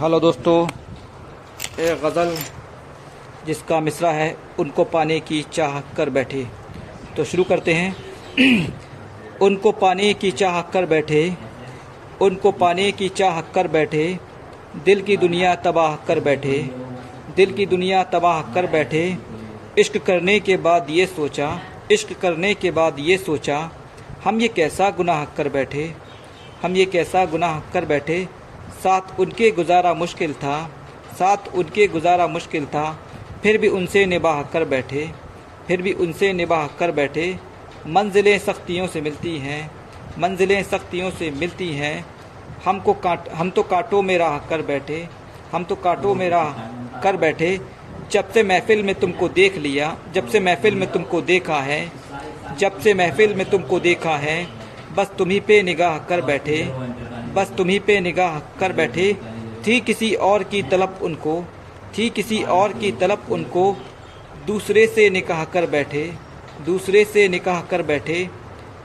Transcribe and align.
Hello 0.00 0.20
दोस्तों 0.20 0.68
एक 1.80 2.00
गज़ल 2.04 2.36
जिसका 3.46 3.80
मिसरा 3.80 4.10
है, 4.10 4.36
उनको 4.58 4.84
पाने 4.84 5.20
की 5.20 5.42
चाह 5.52 5.80
कर 5.80 6.10
बैठे। 6.10 6.46
तो 7.16 7.24
शुरू 7.24 7.44
करते 7.44 7.74
हैं। 7.74 7.96
उनको 9.42 9.72
पाने 9.72 10.14
की 10.14 10.30
चाह 10.30 10.60
कर 10.62 10.86
बैठे, 10.86 11.36
उनको 12.22 12.52
पाने 12.52 12.92
की 12.92 13.08
चाह 13.08 13.40
कर 13.40 13.68
बैठे, 13.68 14.18
दिल 14.84 15.02
की 15.02 15.16
दुनिया 15.16 15.54
तबाह 15.54 15.96
कर 15.96 16.20
बैठे, 16.20 16.58
दिल 17.36 17.52
की 17.52 17.66
दुनिया 17.66 18.02
तबाह 18.02 18.42
कर 18.42 18.66
बैठे। 18.66 19.18
इश्क 19.78 19.98
करने 19.98 20.40
के 20.40 20.56
बाद 20.56 20.86
ये 20.90 21.06
सोचा, 21.06 21.60
इश्क 21.92 22.12
करने 22.12 22.54
के 22.54 22.70
बाद 22.70 22.96
ये 22.98 23.18
सोचा, 23.18 23.70
हम 24.24 24.40
ये 24.40 24.48
कैसा 24.48 24.90
गुनाह 24.90 25.24
कर 25.24 25.48
बैठे, 25.48 25.94
हम 26.62 26.76
ये 26.76 26.84
कैसा 26.84 27.24
गुनाह 27.24 27.60
कर 27.60 27.84
बैठे 27.84 28.39
साथ 28.84 29.20
उनके 29.20 29.50
गुजारा 29.50 29.94
मुश्किल 29.94 30.32
था, 30.32 30.70
साथ 31.18 31.48
उनके 31.54 31.86
गुजारा 31.86 32.26
मुश्किल 32.26 32.66
था, 32.66 32.84
फिर 33.42 33.58
भी 33.58 33.68
उनसे 33.68 34.04
निबाह 34.06 34.42
कर 34.42 34.64
बैठे, 34.64 35.10
फिर 35.66 35.82
भी 35.82 35.92
उनसे 35.92 36.32
निबाह 36.32 36.66
कर 36.66 36.90
बैठे। 36.90 37.38
मंजिलें 37.86 38.38
सख्तियों 38.38 38.86
से 38.86 39.00
मिलती 39.00 39.36
हैं, 39.38 39.70
मंजिलें 40.18 40.62
सख्तियों 40.62 41.10
से 41.10 41.30
मिलती 41.30 41.68
हैं। 41.72 42.06
हमको 42.64 42.92
काट, 42.94 43.28
हम 43.28 43.50
तो 43.50 43.62
कांटों 43.62 44.02
में 44.02 44.16
राह 44.18 44.38
कर 44.38 44.62
बैठे, 44.62 45.08
हम 45.52 45.64
तो 45.64 45.76
कांटों 45.76 46.14
में 46.14 46.28
राह 46.30 46.52
कर 47.00 47.16
बैठे। 47.16 47.58
जब 48.12 48.32
से 48.32 48.42
महफिल 48.42 48.82
में 48.82 48.94
तुमको 48.94 49.28
देख 49.28 49.56
लिया, 49.56 49.96
जब 50.14 50.28
से 50.28 50.40
महफिल 50.40 50.74
में 50.74 50.90
तुमको 50.92 51.20
देखा 51.20 51.60
है, 51.60 51.80
जब 52.58 52.78
से 52.80 52.94
महफिल 52.94 53.34
में 53.34 53.50
तुमको 53.50 53.80
देखा 53.80 54.16
है, 54.16 54.46
बस 54.96 55.10
तुम्ही 55.18 55.40
पे 55.40 55.62
निगाह 55.62 55.98
कर 55.98 56.20
बैठे। 56.20 56.62
बस 57.34 57.52
तुम्ही 57.58 57.78
पे 57.78 58.00
निगाह 58.00 58.38
कर 58.60 58.72
बैठे। 58.72 59.12
थी 59.66 59.80
किसी 59.80 60.14
और 60.14 60.42
की 60.42 60.62
तलब 60.62 60.98
उनको। 61.02 61.44
थी 61.98 62.10
किसी 62.10 62.42
और 62.42 62.72
की 62.72 62.92
तलब 62.92 63.26
उनको। 63.30 63.76
दूसरे 64.46 64.86
से 64.86 65.10
निकाह 65.10 65.44
कर 65.44 65.66
बैठे। 65.66 66.12
दूसरे 66.66 67.04
से 67.04 67.28
निकाह 67.28 67.60
कर 67.60 67.82
बैठे। 67.82 68.28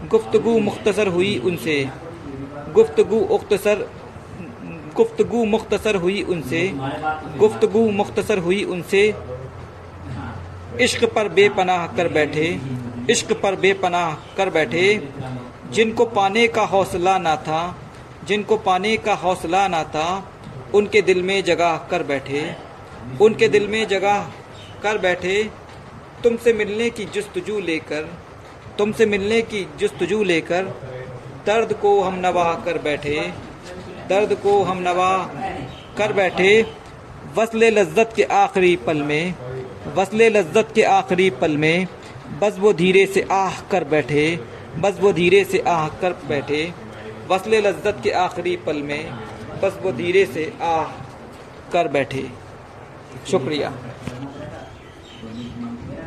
गुफ्तगु 0.07 0.59
मुख्तसर 0.59 1.07
हुई 1.07 1.37
उनसे। 1.45 1.89
गुफ्तगु 2.73 3.15
उख्तसर 3.15 3.87
गुफ्तगु 4.95 5.45
मुख्तसर 5.45 5.95
हुई 5.95 6.21
उनसे। 6.21 6.71
गुफ्तगु 7.37 7.79
मुख्तसर 7.91 8.37
हुई 8.37 8.63
उनसे। 8.63 9.15
इश्क 10.81 11.05
पर 11.05 11.29
बेपनाह 11.29 11.87
कर 11.87 12.07
बैठे। 12.07 12.59
इश्क 13.09 13.33
पर 13.33 13.55
बेपनाह 13.55 14.13
कर 14.37 14.49
बैठे। 14.49 15.09
जिनको 15.71 16.05
पाने 16.05 16.47
का 16.47 16.63
हौसला 16.63 17.17
ना 17.17 17.35
था। 17.35 17.75
जिनको 18.27 18.57
पाने 18.57 18.97
का 18.97 19.13
हौसला 19.13 19.67
ना 19.67 19.83
था, 19.83 20.31
उनके 20.73 21.01
दिल 21.01 21.21
में 21.23 21.43
जगह 21.43 21.77
कर 21.91 22.03
बैठे। 22.03 22.55
उनके 23.21 23.47
दिल 23.47 23.67
में 23.67 23.87
जगह 23.87 24.27
कर 24.83 24.97
बैठे। 24.97 25.49
तुमसे 26.23 26.53
मिलने 26.53 26.89
की 26.89 27.05
जस्तजू 27.05 27.59
लेकर, 27.59 28.01
तुमसे 28.77 29.05
मिलने 29.05 29.41
की 29.41 29.67
जस्तजू 29.79 30.23
लेकर, 30.23 30.63
दर्द 31.45 31.73
को 31.73 32.01
हम 32.01 32.15
नवाह 32.15 32.53
कर 32.55 32.77
बैठे। 32.77 33.33
दर्द 34.09 34.33
को 34.33 34.63
हम 34.63 34.77
नवा 34.77 35.29
कर 35.97 36.13
बैठे। 36.13 36.65
वसले 37.35 37.69
लज्जत 37.69 38.13
के 38.15 38.23
आखिरी 38.23 38.75
पल 38.75 38.97
में, 38.97 39.35
वसले 39.95 40.29
लज्जत 40.29 40.67
के 40.75 40.83
आखिरी 40.83 41.29
पल 41.29 41.57
में, 41.57 41.87
बस 42.41 42.55
वो 42.59 42.73
धीरे 42.73 43.05
से 43.05 43.27
आह 43.31 43.61
कर 43.61 43.83
बैठे, 43.83 44.39
बस 44.77 44.97
वो 44.99 45.13
धीरे 45.13 45.43
से 45.45 45.59
आह 45.59 45.87
कर 45.87 46.13
बैठे। 46.27 46.84
वसले 47.29 47.59
लज्जत 47.61 47.99
के 48.03 48.11
आखिरी 48.23 48.55
पल 48.65 48.81
में 48.81 49.11
बस 49.61 49.79
वो 49.81 49.91
धीरे 49.91 50.25
से 50.25 50.43
आ 50.61 50.75
कर 51.73 51.87
बैठे। 51.87 52.27
शुक्रिया। 53.31 53.69